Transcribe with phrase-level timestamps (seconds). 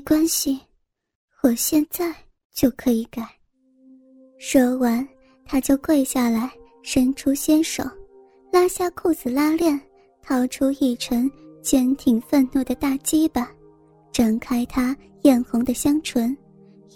[0.00, 0.58] 没关系，
[1.42, 2.10] 我现在
[2.54, 3.22] 就可以改。
[4.38, 5.06] 说完，
[5.44, 6.50] 他就跪下来，
[6.82, 7.84] 伸出纤手，
[8.50, 9.78] 拉下裤子拉链，
[10.22, 11.30] 掏出一晨
[11.62, 13.52] 坚挺愤怒的大鸡巴，
[14.10, 16.34] 张开他艳红的香唇，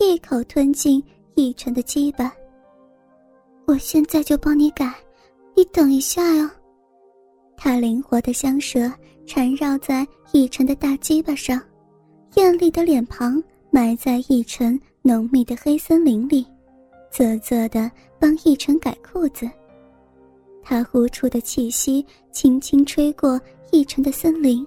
[0.01, 2.35] 一口吞进一晨的鸡巴。
[3.67, 4.91] 我现在就帮你改，
[5.55, 6.51] 你等一下呀。
[7.55, 8.91] 他灵活的香舌
[9.27, 11.63] 缠绕在一晨的大鸡巴上，
[12.37, 16.45] 艳丽的脸庞埋在一晨浓密的黑森林里。
[17.11, 19.49] 啧啧的帮逸晨改裤子，
[20.63, 24.67] 他呼出的气息轻轻吹过逸晨的森林，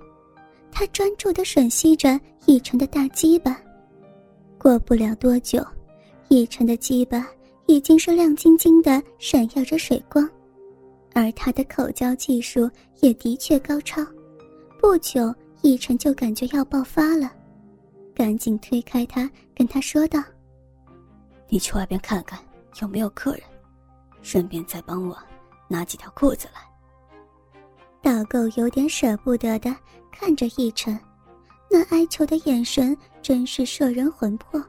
[0.71, 3.59] 他专注的吮吸着逸晨的大鸡巴。
[4.57, 5.61] 过不了多久，
[6.29, 7.27] 逸晨的鸡巴
[7.65, 10.27] 已经是亮晶晶的，闪耀着水光，
[11.13, 12.69] 而他的口交技术
[13.01, 14.01] 也的确高超。
[14.79, 17.33] 不久，逸晨就感觉要爆发了，
[18.17, 20.19] 赶紧推开他，跟他说道。
[21.47, 22.39] 你去外边看看
[22.81, 23.43] 有没有客人，
[24.23, 25.15] 顺便再帮我
[25.67, 26.61] 拿几条裤子来。
[28.01, 29.71] 导购有点舍不得的
[30.11, 30.99] 看着奕晨，
[31.69, 34.59] 那哀求的眼神真是摄人魂魄。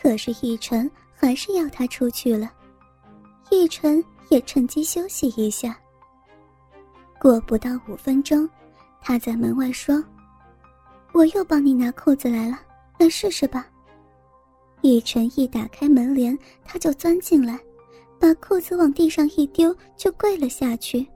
[0.00, 2.48] 可是奕晨还是要他出去了，
[3.50, 5.76] 奕晨也趁机休息一下。
[7.20, 8.48] 过不到五分钟，
[9.00, 10.00] 他在门外说
[11.14, 12.58] ：“我又帮你拿裤子来了，
[12.98, 13.66] 来试试吧。”
[14.82, 17.58] 逸晨一打开门帘，他就钻进来，
[18.18, 21.06] 把裤子往地上一丢，就跪了下去。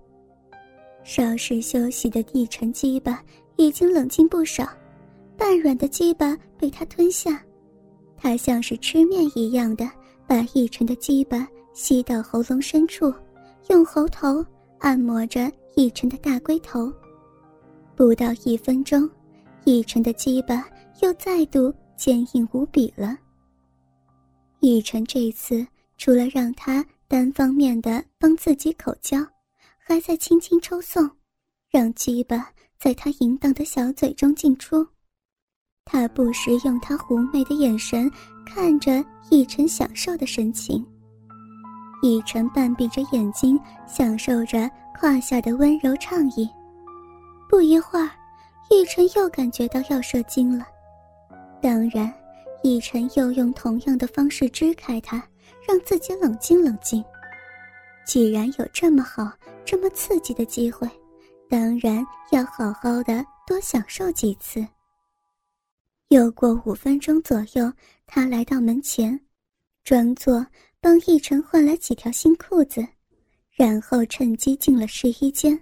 [1.04, 3.22] 稍事休息的逸晨鸡巴
[3.56, 4.66] 已经冷静不少，
[5.36, 7.42] 半软的鸡巴被他吞下，
[8.16, 9.90] 他像是吃面一样的
[10.26, 13.12] 把逸晨的鸡巴吸到喉咙深处，
[13.68, 14.44] 用喉头
[14.78, 16.92] 按摩着逸晨的大龟头。
[17.94, 19.08] 不到一分钟，
[19.68, 20.66] 逸晨的鸡巴
[21.02, 23.14] 又再度坚硬无比了。
[24.60, 25.66] 奕晨这次
[25.98, 29.18] 除了让他单方面的帮自己口交，
[29.76, 31.06] 还在轻轻抽送，
[31.70, 34.86] 让鸡巴在他淫荡的小嘴中进出。
[35.84, 38.10] 他不时用他狐媚的眼神
[38.46, 40.82] 看着奕晨享受的神情。
[42.02, 44.66] 奕晨半闭着眼睛，享受着
[44.98, 46.48] 胯下的温柔畅意。
[47.50, 48.08] 不一会儿，
[48.70, 50.66] 奕晨又感觉到要射精了，
[51.60, 52.12] 当然。
[52.64, 55.16] 奕晨又用同样的方式支开他，
[55.66, 57.02] 让自己冷静冷静。
[58.04, 59.32] 既然有这么好、
[59.64, 60.88] 这么刺激的机会，
[61.48, 64.66] 当然要好好的多享受几次。
[66.08, 67.72] 又过五分钟左右，
[68.06, 69.18] 他来到门前，
[69.84, 70.44] 装作
[70.80, 72.84] 帮奕晨换了几条新裤子，
[73.52, 75.58] 然后趁机进了试衣间。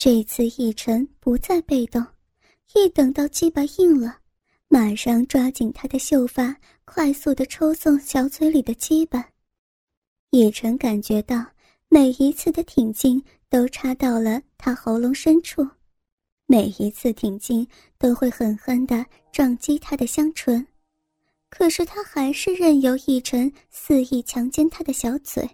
[0.00, 2.02] 这次奕晨不再被动，
[2.74, 4.16] 一等到鸡巴硬了。
[4.66, 6.56] 马上抓紧他的秀发，
[6.86, 9.28] 快速的抽送小嘴里的鸡巴。
[10.30, 11.44] 叶晨感觉到
[11.90, 15.68] 每一次的挺进都插到了他喉咙深处，
[16.46, 17.68] 每一次挺进
[17.98, 20.66] 都会狠狠的撞击他的香唇，
[21.50, 25.46] 可是他还是任由叶晨肆意强奸他的小嘴。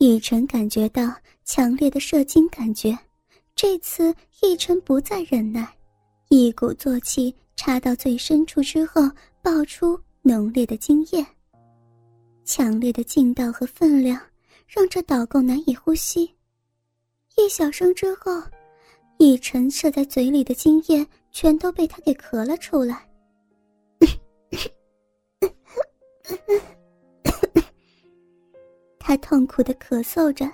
[0.00, 2.98] 奕晨感觉到强烈的射精感觉，
[3.54, 5.68] 这次奕晨不再忍耐。
[6.30, 9.02] 一鼓作气插到最深处之后，
[9.42, 11.22] 爆出浓烈的精液。
[12.46, 14.18] 强烈的劲道和分量
[14.66, 16.34] 让这导购难以呼吸。
[17.36, 18.32] 一小声之后，
[19.18, 23.06] 奕晨射在嘴里的精液全都被他给咳了出来。
[29.00, 30.48] 他痛苦的咳嗽着，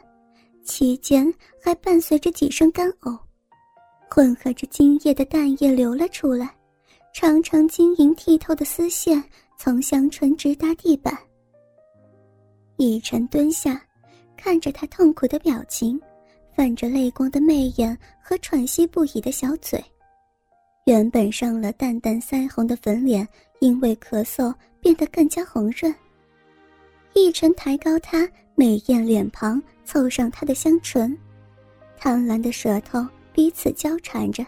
[0.63, 1.31] 期间
[1.61, 3.19] 还伴随着几声干呕。
[4.09, 6.55] 混合着精液的蛋液流了出来，
[7.13, 9.23] 长长晶莹剔透的丝线
[9.59, 11.15] 从香唇直达地板。
[12.77, 13.83] 逸晨蹲下，
[14.37, 16.01] 看着他痛苦的表情，
[16.55, 19.85] 泛着泪光的媚眼和喘息不已的小嘴，
[20.87, 23.27] 原本上了淡淡腮红的粉脸，
[23.59, 25.93] 因为咳嗽变得更加红润。
[27.15, 31.17] 逸晨抬高他美艳脸庞，凑上他的香唇，
[31.97, 33.07] 贪婪的舌头。
[33.33, 34.43] 彼此交缠着，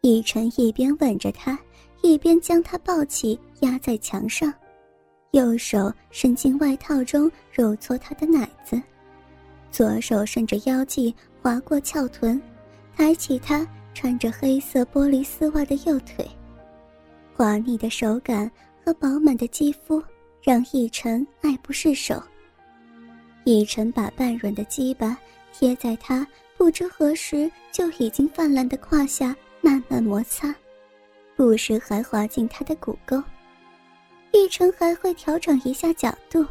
[0.00, 1.56] 逸晨一边吻着她，
[2.02, 4.52] 一边将她抱起压在墙上，
[5.30, 8.82] 右手伸进外套中揉搓她的奶子，
[9.70, 12.42] 左手顺着腰际划过翘臀，
[12.96, 13.64] 抬起她
[13.94, 16.28] 穿着黑色玻璃丝袜的右腿，
[17.36, 18.50] 滑腻的手感
[18.84, 20.02] 和饱满的肌肤
[20.46, 22.22] 让逸晨爱不释手。
[23.42, 25.18] 逸晨把半软的鸡巴
[25.52, 26.24] 贴在他。
[26.58, 30.54] 不知何时就已经泛滥的胯下慢慢摩擦，
[31.36, 33.22] 不时还滑进他的骨沟。
[34.32, 36.46] 奕晨还会调整一下角度，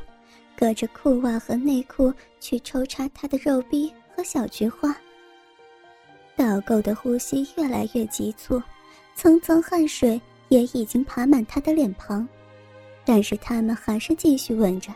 [0.56, 4.96] 隔着裤袜和内裤去抽插他的肉壁和小菊花。
[6.36, 8.62] 导购的呼吸越来越急促，
[9.16, 12.28] 层层汗水也已经爬满他的脸庞，
[13.06, 14.92] 但是他们还是继续吻着。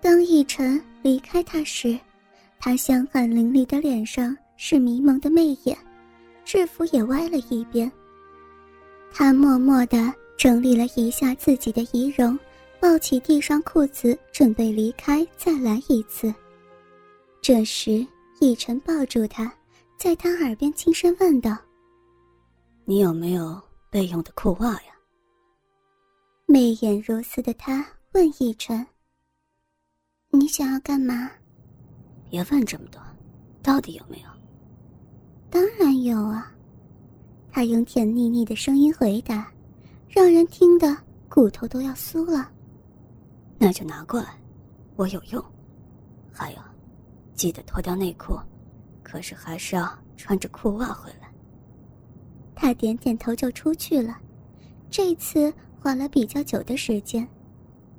[0.00, 1.98] 当奕晨离开他时，
[2.58, 5.76] 他香汗淋漓的脸上是迷蒙的媚眼，
[6.44, 7.90] 制服也歪了一边。
[9.12, 12.38] 他默默地整理了一下自己的仪容，
[12.78, 16.32] 抱起地上裤子，准备离开，再来一次。
[17.42, 18.06] 这时，
[18.40, 19.52] 奕晨抱住他。
[19.96, 21.56] 在他耳边轻声问道
[22.86, 23.60] ：“你有没有
[23.90, 24.92] 备用的裤袜呀？”
[26.50, 28.86] 媚眼如丝的他问奕晨
[30.32, 31.30] ：“你想要干嘛？”
[32.30, 32.98] 别问这么多，
[33.62, 34.28] 到底有没有？
[35.50, 36.50] 当然有啊！
[37.52, 39.52] 他用甜腻腻的声音回答，
[40.08, 40.96] 让人听得
[41.28, 42.50] 骨头都要酥了。
[43.58, 44.34] 那就拿过来，
[44.96, 45.44] 我有用。
[46.32, 46.58] 还有，
[47.34, 48.34] 记得脱掉内裤。
[49.02, 49.86] 可是还是要
[50.16, 51.30] 穿着裤袜回来。
[52.54, 54.18] 他点点头就出去了，
[54.90, 57.26] 这次花了比较久的时间。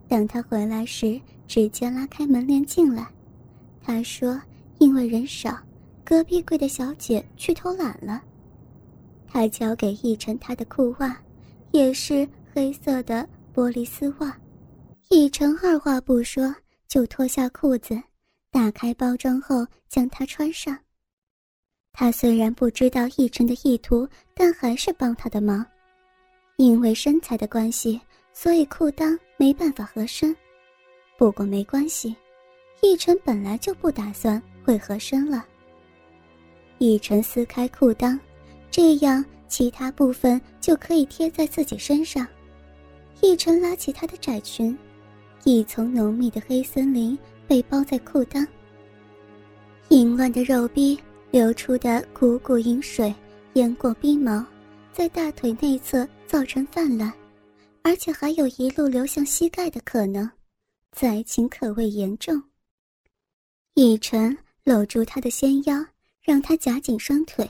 [0.07, 3.07] 等他回来时，直接拉开门帘进来。
[3.81, 4.41] 他说
[4.79, 5.57] ：“因为人少，
[6.03, 8.21] 隔壁柜的小姐去偷懒了。”
[9.27, 11.15] 他交给奕晨他的裤袜，
[11.71, 14.35] 也是黑色的玻璃丝袜。
[15.09, 16.53] 奕晨二话不说
[16.87, 17.99] 就脱下裤子，
[18.51, 20.77] 打开包装后将它穿上。
[21.93, 25.65] 他虽然不知道奕晨的意图，但还是帮他的忙。
[26.59, 27.97] 因为身材的关系，
[28.33, 30.35] 所以裤裆没办法合身。
[31.17, 32.13] 不过没关系，
[32.81, 35.45] 奕晨本来就不打算会合身了。
[36.79, 38.19] 奕晨撕开裤裆，
[38.69, 42.27] 这样其他部分就可以贴在自己身上。
[43.21, 44.77] 奕晨拉起她的窄裙，
[45.45, 47.17] 一层浓密的黑森林
[47.47, 48.45] 被包在裤裆，
[49.87, 50.99] 淫乱的肉壁。
[51.31, 53.13] 流出的汩汩淫水
[53.53, 54.43] 淹过逼毛，
[54.93, 57.11] 在大腿内侧造成泛滥，
[57.83, 60.29] 而且还有一路流向膝盖的可能，
[60.91, 62.41] 灾情可谓严重。
[63.75, 65.85] 奕晨搂住他的纤腰，
[66.21, 67.49] 让他夹紧双腿，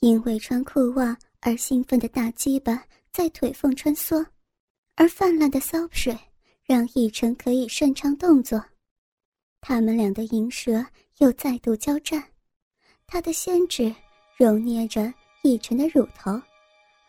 [0.00, 4.24] 因为穿裤袜而兴奋的大鸡巴在腿缝穿梭，
[4.94, 6.16] 而泛滥的骚水
[6.64, 8.62] 让奕晨可以顺畅动作，
[9.60, 10.84] 他们俩的银舌
[11.18, 12.22] 又再度交战。
[13.06, 13.94] 他的仙指
[14.36, 15.12] 揉捏着
[15.44, 16.38] 奕晨的乳头，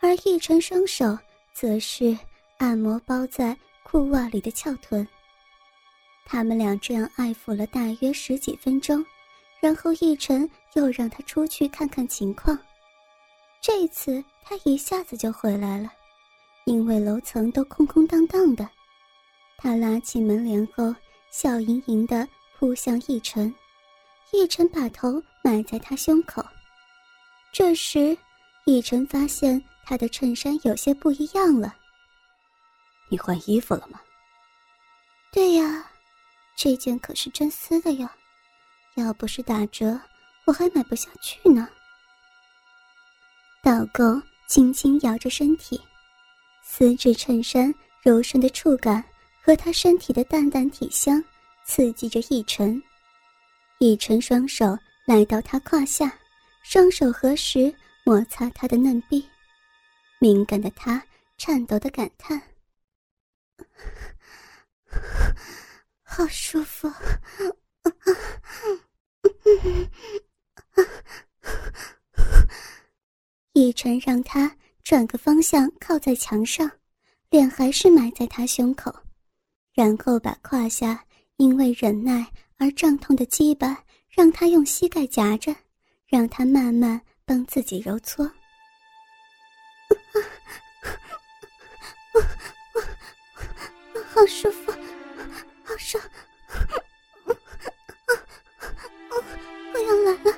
[0.02, 1.18] 而奕晨双手
[1.54, 2.18] 则是
[2.58, 5.06] 按摩包在裤袜里的翘臀。
[6.26, 9.06] 他们俩这样爱抚了大约十几分钟，
[9.60, 12.58] 然后奕晨又让他出去看看情况。
[13.62, 15.92] 这次他一下子就回来了，
[16.66, 18.70] 因为楼层都空空荡荡的。
[19.58, 20.96] 他拉起门帘后，
[21.30, 22.26] 笑盈盈地
[22.58, 23.54] 扑向奕晨。
[24.32, 26.46] 奕晨把头埋在他胸口，
[27.52, 28.16] 这时，
[28.66, 31.76] 奕晨发现他的衬衫有些不一样了。
[33.10, 34.00] 你换衣服了吗？
[35.32, 35.84] 对呀，
[36.56, 38.16] 这件可是真丝的呀，
[38.98, 40.00] 要不是打折，
[40.46, 41.68] 我还买不下去呢。
[43.64, 44.04] 导购
[44.48, 45.82] 轻轻摇着身体，
[46.64, 47.74] 丝质衬衫
[48.04, 49.04] 柔顺的触感
[49.42, 51.20] 和他身体的淡淡体香，
[51.66, 52.80] 刺激着奕晨。
[53.80, 56.14] 一晨双手来到他胯下，
[56.62, 57.74] 双手合十
[58.04, 59.28] 摩擦他的嫩臂，
[60.20, 61.04] 敏感的他
[61.38, 62.42] 颤抖的感叹
[66.04, 66.92] ：“好舒服。”
[73.54, 76.70] 一晨让他转个方向靠在墙上，
[77.30, 78.94] 脸还是埋在他胸口，
[79.74, 81.06] 然后把胯下
[81.38, 82.30] 因为忍耐。
[82.62, 85.56] 而胀痛的鸡巴让他用膝盖夹着，
[86.06, 88.30] 让他慢慢帮自己揉搓。
[90.14, 90.18] 啊
[94.14, 94.72] 好舒服，
[95.64, 96.04] 好爽！
[99.74, 100.32] 我要来了，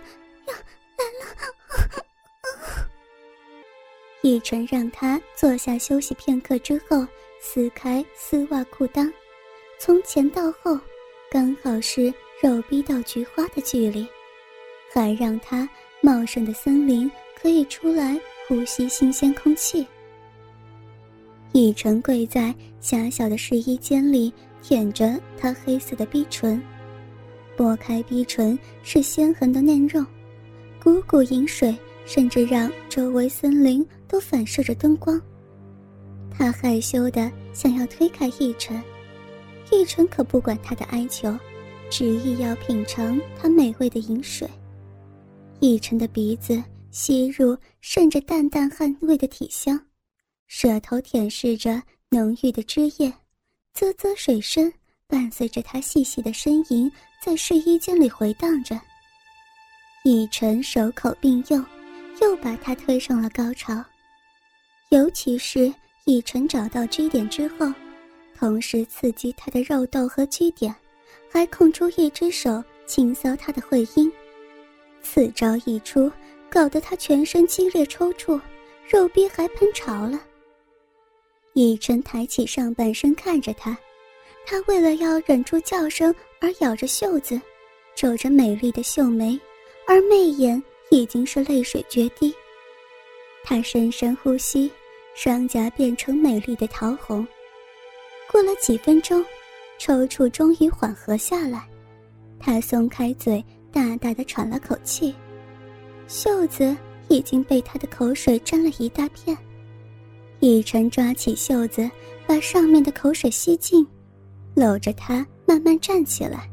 [0.45, 2.85] 要来了！
[4.23, 7.07] 奕晨让他坐下休息片刻之后，
[7.39, 9.11] 撕开丝袜裤裆，
[9.79, 10.79] 从前到后。
[11.31, 12.13] 刚好是
[12.43, 14.05] 肉逼到菊花的距离，
[14.93, 15.67] 还让他
[16.01, 17.09] 茂盛的森林
[17.41, 18.19] 可以出来
[18.51, 19.87] 呼吸新鲜空气。
[21.53, 26.61] 一晨跪在狭小的试衣间里，舔着他黑色的逼唇，
[27.55, 30.05] 拨开逼唇是鲜红的嫩肉，
[30.83, 31.73] 汩汩饮水
[32.05, 35.17] 甚至让周围森林都反射着灯光。
[36.29, 38.83] 他害羞的想要推开逸晨，
[39.71, 41.33] 逸晨可不管他的哀求，
[41.89, 44.45] 执意要品尝他美味的饮水。
[45.61, 49.79] 逸晨的鼻子吸入渗着淡淡汗味的体香，
[50.47, 53.11] 舌头舔舐着浓郁的汁液，
[53.73, 54.71] 啧啧水声
[55.07, 56.91] 伴随着他细细的呻吟
[57.23, 58.79] 在试衣间里回荡着。
[60.03, 61.65] 逸晨手口并用，
[62.21, 63.83] 又把他推上了高潮，
[64.89, 65.73] 尤其是。
[66.05, 67.71] 以晨找到 G 点之后，
[68.35, 70.75] 同时刺激他的肉豆和 G 点，
[71.31, 74.11] 还空出一只手轻搔他的会阴。
[75.03, 76.11] 此招一出，
[76.51, 78.39] 搞得他全身激烈抽搐，
[78.87, 80.19] 肉壁还喷潮了。
[81.53, 83.75] 以晨抬起上半身看着他，
[84.45, 87.41] 他为了要忍住叫声而咬着袖子，
[87.95, 89.39] 皱着美丽的秀眉，
[89.87, 92.33] 而媚眼已经是泪水决堤。
[93.43, 94.71] 他深深呼吸。
[95.13, 97.27] 双颊变成美丽的桃红。
[98.31, 99.23] 过了几分钟，
[99.77, 101.67] 抽搐终于缓和下来，
[102.39, 103.43] 他松开嘴，
[103.73, 105.13] 大大的喘了口气，
[106.11, 106.75] 袖子
[107.07, 109.35] 已经被他的口水沾了一大片。
[110.41, 111.89] 以晨抓起袖子，
[112.27, 113.87] 把上面的口水吸尽，
[114.53, 116.49] 搂着他慢慢站起来，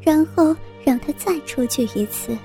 [0.00, 2.38] 然后让他再出去一次。